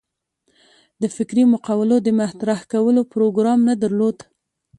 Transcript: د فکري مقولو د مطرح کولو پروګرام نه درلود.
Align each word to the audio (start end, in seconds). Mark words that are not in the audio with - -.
د 1.01 1.03
فکري 1.15 1.43
مقولو 1.53 1.95
د 2.01 2.07
مطرح 2.21 2.59
کولو 2.71 3.01
پروګرام 3.13 3.59
نه 3.69 3.75
درلود. 3.83 4.17